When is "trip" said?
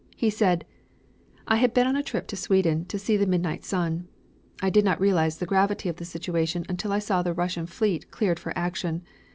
2.01-2.25